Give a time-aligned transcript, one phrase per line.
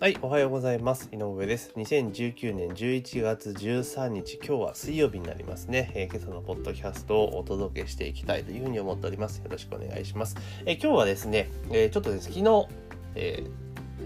[0.00, 1.08] はい、おはようございます。
[1.10, 1.72] 井上です。
[1.74, 5.90] 2019年11月13日、今日は水曜日になりますね。
[5.96, 9.38] えー今朝のポッドキャストをお届けしていきたいというふうに思っております。
[9.38, 10.36] よろしくお願いします。
[10.66, 12.68] えー今日はですね、えーちょっとですね、昨日、
[13.16, 13.42] え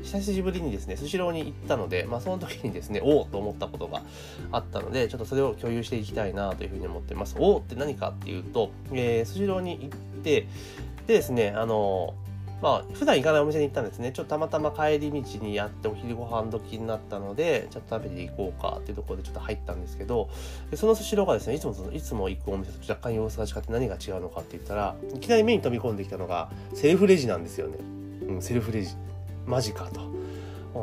[0.02, 4.02] 久しぶりにですね、スシローに行ったので、まあ、その時にですね、 おおと思ったことが
[4.50, 7.36] あったので、ちょっとそれを共有していきたいなというふうに思ってます。
[7.38, 10.46] おおって何かっていうと、えースシローに行って、
[11.06, 12.14] でですね、あの
[12.62, 14.12] まあ、普段行かないお店に行ったんですね。
[14.12, 20.30] ちょっとたまたま帰り道にやってお昼ご飯時になったので、ちょっと食べていこうかっていうところでちょっと入ったんですけど、
[20.76, 27.78] そのスシローがですね、いつもそのいつも行くお店と若干様子が違って何が違うのかって言ったら、いきなり目に飛び込んできたのが、セルフレジなんですよね。
[28.28, 28.94] うん、セルフレジ。
[29.44, 30.11] マジかと。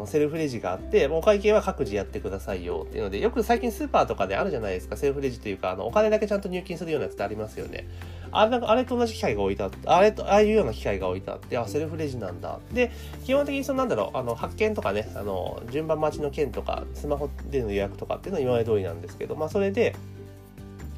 [0.06, 7.88] セルフレジがあって、もうお会計は各自やってくださいよっていうので、よく最近スーパーとかであるじゃないですか、セルフレジというか、あのお金だけちゃんと入金するようなやつってありますよね。
[8.32, 12.60] あれあれと同じ機械が置いてあって、あれと、ああいうような機械が置いてあって、あ、セルフレジなんだ。
[12.72, 12.92] で、
[13.26, 19.96] 基本的にそのなんだろう、あの、発券とかね、あの、順番待ちの券とか、スマホでの予約とかっていうのは今まで通りなんですけど、まあそれで、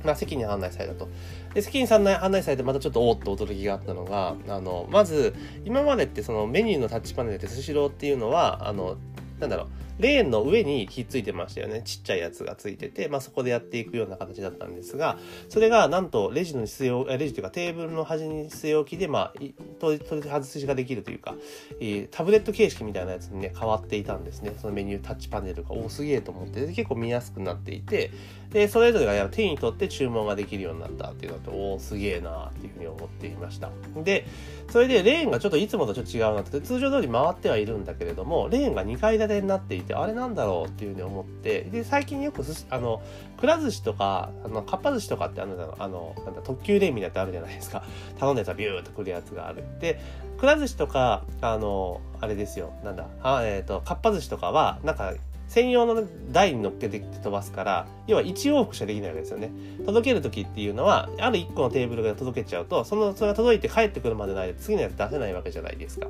[0.04, 1.10] まあ、席に案内されたと。
[1.54, 5.34] で、席に案内案内されてまたちょっとおーっと驚きがあったのが、あの、まず、
[5.66, 8.98] 今までってそのメニューのタッチパネルでスシローっていうのは、あの、
[9.40, 9.68] なんだろう、
[10.00, 11.82] レーンの上にひっついてましたよね。
[11.84, 15.18] ちっちゃいやつがついてて、まあ、そこでやっていくような形だったんですが、
[15.50, 19.40] それがなんとレジの据え置き、レジというかテーブルの端に据え置きで、まあ、
[19.80, 21.36] 取り外しができるというか、
[21.80, 24.54] えタブレット形式みたいなやつにね、変わっていたんですね。
[24.58, 28.12] そのメニュータッチパネルが、おすげえと思って、で結構見やすくなっていて、
[28.52, 33.70] で、それぞれが手に取って注文ができるようになったっていうのと、おお、すげえなーっていうふうに思っていました。
[34.04, 34.26] で、
[34.70, 43.02] それでレーンがちょっといつもとちょっと違うなって、通常通り回ってはいるんだけれども、レーンが2階建てになっていて、あれなんだろうっていうふうに思って、で、最近よくすしあの、
[43.40, 47.84] くら寿司とか、あの、かっぱ寿司とかってあの、あの、なんだ、特急レーンみたいなやつあるじゃないですか。
[48.20, 49.64] 頼んだやつがビューっとくるやつがある。
[49.80, 50.00] で、
[50.38, 55.14] くら寿司とか、あの、あれですよ、なんだ、あえっ、と、かっぱ寿司とかは、なんか、
[55.52, 59.52] 専用の台に乗っけてきて飛ばすから、要は1往復しかできないわけですよね。
[59.86, 66.08] 届ける時っていうのは、ある1個のテーブルが届けちゃうと、その、それが届いて帰ってくるまでの間、次のやつ出せないわけじゃないですか。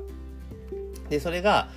[1.10, 1.68] で、それが、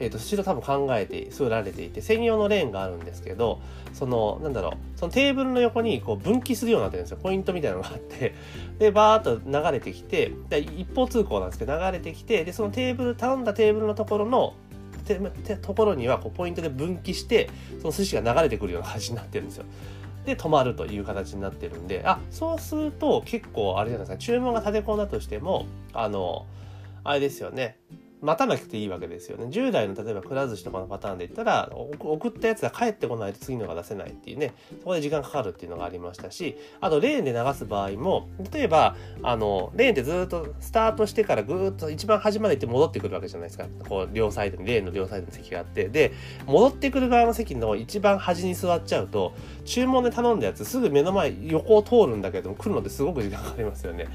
[0.00, 3.60] えっ、と、スシロー多分考えて、作られていて、専用のレーンがあるんですけど、
[3.92, 7.18] その、なんだろう、そのテーブルの横にこう分岐するようになってるんですよ。
[7.22, 8.34] ポイントみたいなのがあって、
[8.78, 14.54] で、バーっと流れてきて、で一方通行なんですけど、流れてきて、で、そのテーブル、頼んだテーブルのところの、
[15.04, 17.50] ててところにはこうポイントで分岐して、
[17.80, 19.64] その寿司が流れてくるような感じになってるんですよ。
[20.24, 26.46] で、止まるという形になってるんで、あ、そうすると結構あれじゃないですか、注文が立て込んだとしても、あの、
[27.04, 27.78] あれですよね。
[28.24, 29.46] 待たなくていいわけですよね。
[29.50, 43.66] 従来の例えばくら寿司とかのパターンで言ったら、送ったやつが帰ってこないと次のが出せないっていうね、そこで時間かかるっていうのがありましたし、あとレーンで流す場合も、例えば、あの、レーンってずっとスタートしてからぐーっと一番端まで行って戻ってくるわけじゃないですか。
[43.88, 46.12] こう、両サイドに、レーンの両サイドに席があって、で、
[46.46, 49.34] 戻ってくる側の席の一番端に座っちゃうと、
[49.66, 54.06] 注文で頼んだやつすぐ目の前、横を通るんだけども、来るのってすごく時間かかりますよね。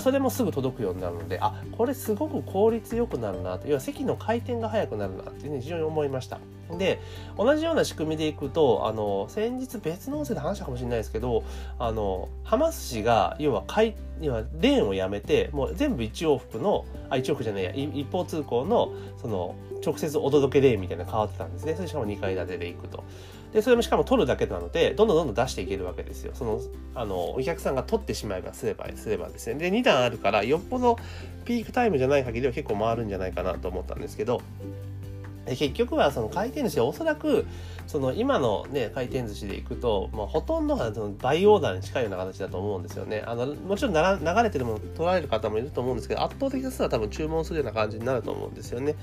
[0.00, 3.68] それもすぐ届くようになるので、あ、これすごく効率よくなるなと。
[3.68, 6.38] 要は席の回転が速くなるなっていうね、非常に思いました。
[6.76, 7.00] で、
[7.36, 11.44] 同じような仕組みでいくと、あの、先日別の音声で話したかもしれないですけど、
[11.78, 19.54] あの、浜寿司が、要は回、要はレーンをやめて、もう全部一往復の、あ、一往復じゃないや、一方通行の、その、
[19.84, 21.74] 直接お届けレーンみたいなの変わってたんですね。
[21.74, 23.04] それしかも2階建てで行くと。
[23.52, 26.32] で、それもしかも取るだけなので、どんどんどんどん出していけるわけですよ。
[26.34, 26.60] その、
[26.94, 29.54] あの、お客さんが取ってしまえばすれば、すればですね。
[29.54, 30.98] で、2段あるから、よっぽど
[31.44, 34.42] ピークタイムじゃない限りは結構回るんじゃないかなと思ったんですけど、
[35.48, 37.46] で結局はその回転寿司はおそらく
[37.86, 43.22] その今のね回転寿司でいくと、まあ、ほとんどがその倍オーダーに近いような形だと思うんですよね。
[43.26, 48.94] あのもちろんなら流れてるもの取られる方もいると思うんですけど圧倒的多数は多分注文するような感じになると思うんですよね。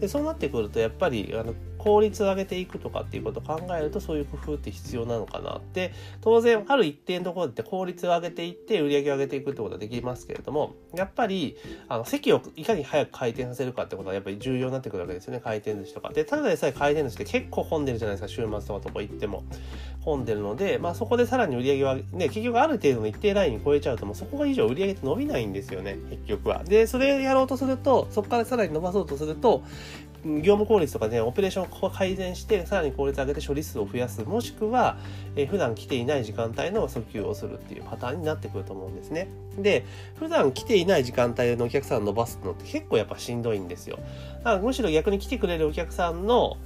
[0.00, 5.92] でそうなってくるとやっぱりあの効率を上げていくとかっていうことを考えるとそういう工夫って必要なのかなって。
[6.20, 11.56] 当然ある一定のところで効率を上げていって売り上げを上げていくってことはできますけれどもやっぱり
[11.88, 15.40] あの席をいかに早く回転させるかってことはやっぱり重要になってくるわけですよね。
[15.40, 16.10] 回転寿司とか。
[16.10, 18.28] でただでさえ回転寿司って結構混んでるじゃないですか。
[18.28, 19.42] 週末とかとこ行っても。
[20.04, 25.96] 混んでるので、まあ、そこでさらに売り上げはね結局ある程度の一定ラインに超えちゃうともうそこが以上売り上げって伸びないんですよね。
[26.10, 26.62] 結局は。
[26.64, 29.62] でそれやろうとするとそこからさらに伸ばそうとすると
[30.24, 34.96] 業務効率とかね、オペレーションを改善して、さらに効率を上げて処理数を増やす、もしくは、
[35.36, 39.28] えー普段来ていない時間帯の訴求をするっていうパターンになってくると思うんですね。
[39.58, 39.84] で、
[40.18, 43.98] 普段来ていない時間帯のお客さんを伸ばすのって結構やっぱしんどいんですよ。
[44.38, 46.56] だからむしろ逆に来てくれるお客さんの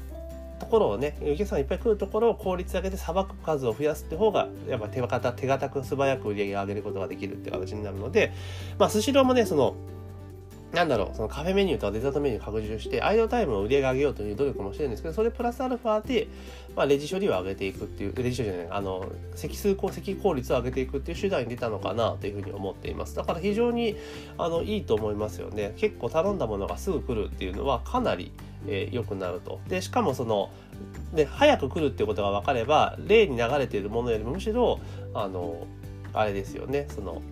[0.59, 8.33] ところをね、お客さんがいっぱい来るところを効率上げてさばく数を増やすって方が、やっぱ手堅手堅く素早く売り上げを上げることができるっていう形になるので、
[8.79, 9.75] まあ、スシローもね、その、
[10.73, 16.29] なんだろう、そのカフェメニューとかデザートメニューを拡充して、アイドルタイムを売り上げ上げようという努力もしてるんですけど、それプラスアルファで、
[16.77, 23.17] まあ、レジ処理を上げていくっていう、レジ処理じゃない、あの、積数項、積効率を上げていくっていう手段に出たのかなというふうに思っています。
[23.17, 23.97] だから非常に、
[24.37, 25.73] あの、いいと思いますよね。
[25.79, 28.31] 結構頼んだものがすぐ来るっていうのはかなり、
[28.67, 29.61] えー、良くなると。
[29.69, 30.51] で、しかもその、
[31.15, 34.81] で、早く来るっていうことが分かれば、例に流れているものよりもむしろ、
[35.15, 35.67] あの、
[36.13, 37.23] あれですよね、その、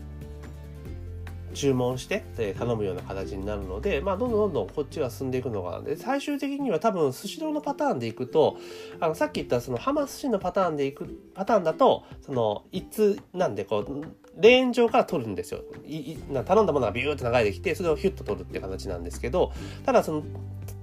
[1.57, 8.59] 注文して、え頼むような形になるので、まあ、どんどんどんどんこっちが進んでいくのがで最終的には多分スシローのパターンでいくと
[9.01, 14.05] あのさっき言ったそのハマ寿司のパターンでいくパターンだとその一通なんでこう
[14.39, 15.63] レーン上から取るんですよ。
[15.87, 19.53] いな頼んだものがビューって流れてきてそれをヒュッと取るっていう形なんですけど
[19.87, 20.23] ただその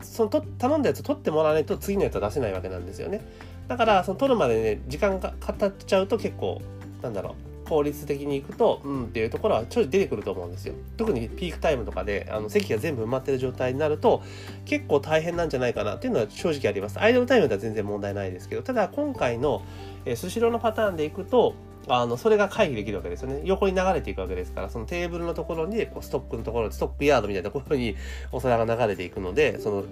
[0.02, 3.22] そのと頼んだやつ取ってもらわないと次のやつは出せないわけなんですよね。
[3.68, 6.62] だからその取るまでね時間がかかっちゃうと結構
[7.02, 10.76] なんだろう効率的にいくと、うんっていうところはちょい出てくると思うんですよ。
[10.98, 14.22] 特にピークタイムとかで、あの席が全部埋まってる状態になると、
[14.66, 17.00] 結構大変なんじゃないかなっていうのは正直あります。
[17.00, 19.64] アイドルタイムでは全然問題ないですけど、ただ今回の、
[20.06, 21.56] えスシローのパターンでいくと、
[21.88, 23.42] あの、それが回避できるわけですよね。
[23.44, 27.96] 横に流れていくわけですから、そのテーブルのところに、こうストックのところ、ストックヤードみたいなところに
[28.32, 29.84] お皿が流れていくので、その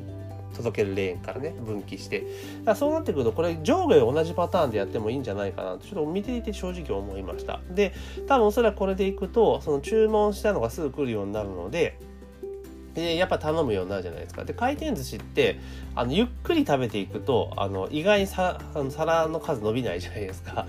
[0.52, 2.26] 届けるレーンからね分岐して。
[2.76, 7.60] そうなってくるとこれ上下同じパターンでやってもいいんじゃないかなとちょっと見ていて正直思いました。
[7.70, 7.94] で
[8.28, 11.98] 多分おそらくこれでいくとその注文したのがすぐ来るようになるので
[12.94, 14.44] でやっぱ頼むようになるじゃないですか。
[14.44, 15.60] で回転寿司って
[15.96, 20.68] あのゆっくり食べていくとあの意外にさあの皿の数伸びないじゃないですか。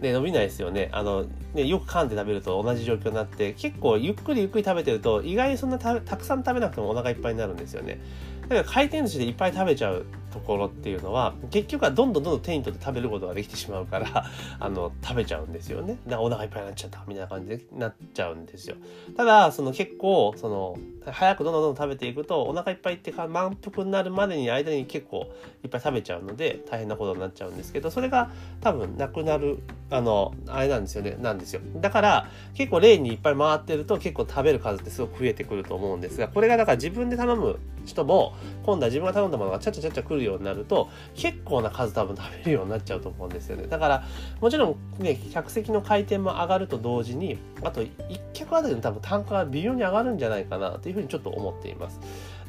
[0.00, 0.88] で 伸びないですよね。
[0.92, 8.00] あのねよく噛んで食べると同じ状況になって結構ゆっくりゆっくり食べてると意外にそんなたくさん食べなくてもお腹いっぱいになるんですよね。
[8.48, 10.06] だから回転寿司でいっぱい食べちゃう
[10.38, 14.24] ところっていうのは結局はどんどんどんどん手に取って食べることができてしまうから
[14.60, 15.98] あの食べちゃうんですよね。
[16.06, 18.76] だお腹いっぱいになっちゃったみたいな感じでなっちゃうんですよ。
[19.16, 20.78] ただその結構その
[21.10, 25.26] 早くどんどんどんどん食べていくとお腹いっぱいってか満腹になるまでに間に結構
[25.64, 28.30] いっぱい食べちゃうので大変なことになっちゃうんですけどそれが
[28.60, 29.58] 多分なくなる
[29.90, 31.60] あのあれなんですよねなんですよ。
[31.76, 43.66] だから結構レーンにいっぱい回ってると結構食べる数ってすごく増えてくると思うんですがこれがだから自分で頼む人も今度は自分が頼んだものがちゃちゃちゃちゃ来るよようになると結構な数多分食べるようになっちゃうと思うんですよね。
[43.66, 44.04] だから
[44.40, 47.88] もちろんね客席の回転も上がると同時にあと1
[48.32, 52.00] 客あたりの多分単価が微妙に上がるんじゃないかなというふうにちょっと思っています。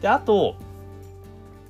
[0.02, 0.56] であと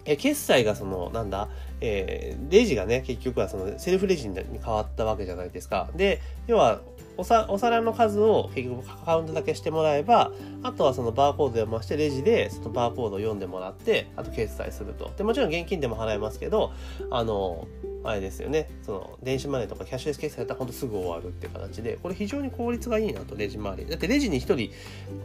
[0.06, 1.48] え決済がそのなんだ
[1.82, 5.90] えー、レジがね結局はそのセルフレジに変わったわけじゃないですか。
[5.96, 6.82] で要は
[7.20, 10.32] おさお皿の数を結局カウントだけしてもらえば
[10.64, 15.12] あとはそのバーコード読ましてレジでそのバーコードを読んでもらってあと決済すると。
[15.18, 16.72] でもちろん現金でも払えますけど
[17.12, 17.68] あの
[18.04, 18.70] あれですよね。
[18.82, 23.90] その電子マネーとかキャッシュレス決済だったらほんとすぐ終わるっていう形でこれ非常に効率がいいなとレジ周り。
[23.90, 24.72] だってレジに1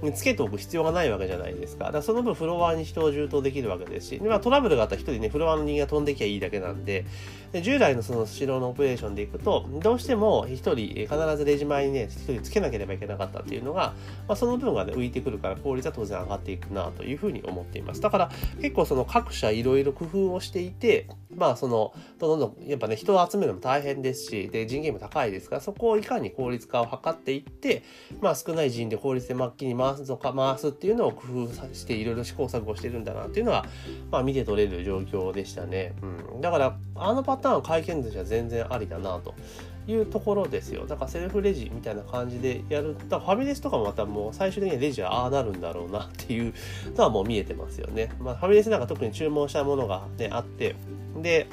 [0.03, 1.85] 人つけておく必要がないわけじゃないですか。
[1.87, 7.05] だからその分フロアに人を充当できるわけですし、まあ、トラブルがあったら1人ねフロアの人間が飛んできゃいいだけなんで。
[7.55, 13.95] で従来のそのスシローのオペレーションでいくとどうしても1人必ずレジ前にね1人つけなければいけなかったっていうのが、
[14.27, 18.01] まあ、その分がね浮いてくるから効率は当然上がっていくなというふうに思っています。
[18.01, 18.31] だから
[18.61, 21.07] 結構その各社いろいろ工夫をしていて
[21.37, 27.83] まあそのどんどんやっぱね人を集めるのも大変ですしで人件費も高いですからそこをいかに効率化を図っていって
[28.21, 33.67] まあ少ない人で効率で末期に回すとか回すっていうのを工夫していろいろ試行錯誤してるんだなっていうのは
[34.11, 35.95] まあ見て取れる状況でしたね、
[36.35, 39.35] うん、だからあのパターン回転寿司は全然ありだなと
[39.87, 40.87] いうところですよ。
[40.87, 42.97] だからセルフレジみたいな感じでやる。
[43.09, 46.55] だファミレスとかもまたもう最終的にレジはああなるんだろうなっていう
[46.97, 50.75] のはもう見えてますよね、まあ、ファミレスなんか特に注文したものが、ね、あって
[51.23, 51.47] で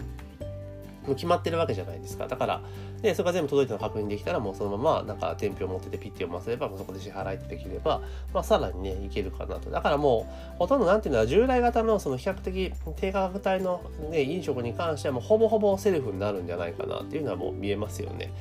[1.08, 2.28] 決まってるわけじゃないですか。
[2.28, 2.62] だから、
[3.02, 8.02] で、それが全部届いたの確認できたら、もうそのまま、なんか、伝票持っててピッて読ませれば、そこで支払いってできれば、
[8.34, 9.70] まあ、さらにね、いけるかなと。
[9.70, 13.82] だからもう、ほとんどなんていうのは、従来型の、その比較的低価格帯の
[14.12, 18.32] ね、飲食に関しては、もうほぼほぼセルフになるんじゃないかなっていうのはもう見えますよね。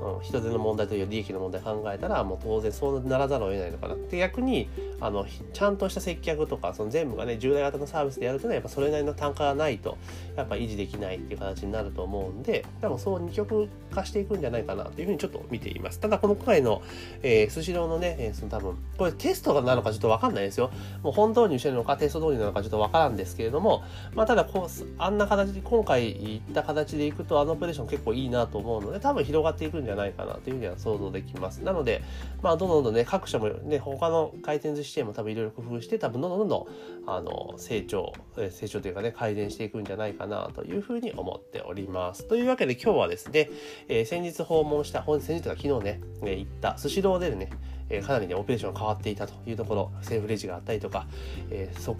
[0.00, 4.68] うん、人手の問題という利益の問題考えたらもう当然そうならざるを得ないのかなで逆に
[5.00, 9.98] あのちゃんとした接客とかその全部がね従来型のサービスでやるというのはやっぱそれなりの単価がないと
[10.36, 16.82] やっぱ維持できないっていう形になると思うんで多分そう二極化していくんじゃないかなというふうにちょっと見ていますただこの回の、
[17.22, 20.70] えー、スシローのね、えー、その多分これテストなのかちょっとわかんないですよ
[21.02, 23.84] もう本導入してるのかテスト導入なのかちょっとわからんですけれども
[24.14, 31.62] まあただこうあんな形で今回言った形でいくとあのオペレーション結構いいなと思うので多分広がっていくんじゃないかなというふうには想像できます。
[31.62, 32.02] なので、
[32.42, 36.68] まあ、どんどんどんね、各社もね、他の回転寿司チェーンも多分いろいろ工夫して、多分どんどんどんど
[37.06, 38.12] ん、あの、成長、
[38.50, 42.24] 成長というかね、改善していくんじゃないかなというふうに思っております。
[42.24, 43.50] というわけで今日はですね、
[43.88, 47.50] え、先日訪問した、本日先日とか昨日ね、ね行ったスシローでね、
[47.90, 51.06] え、かなりね、オペレーションが変わっていたというところ、セーフレジがあったりとか、
[51.50, 51.96] えー、そ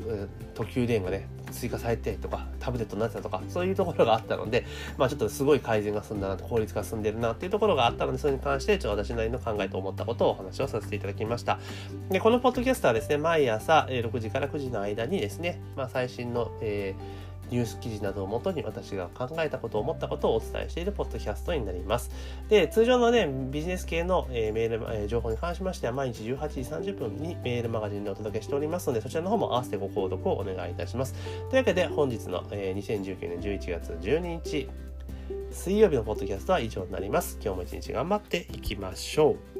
[0.55, 4.67] 特急レーンがね、追加されてとか、タブレットになってたとか、そういうところがあったので、
[4.99, 11.59] まあちょっとすごい改善が進んだなと、効率が進んでるなっていうところがあったので、それに関して、ちょっと私なりの考えと思ったことをお話をさせていただきました。
[12.11, 22.11] で、このポッドキャストはですね、毎朝6時から9時の間にですね、まあ最新の、えーニュース記事などをもとに私が考えたことを思ったことをお伝えしているポッドキャストになります。
[22.49, 26.49] で、通常のね、ビジネス系の、え、メール、え、情報に関しましては、毎日18
[26.81, 31.15] 時30分にメールマガジンでお届けしておりますので、そちらの方も合わせてご購読をお願いいたします。
[31.51, 34.69] というわけで、本日の、え、2019年11月12日、
[35.51, 37.39] 水曜日のポッドキャストは以上になります。
[37.43, 39.58] 今日も一日頑張っていきましょう。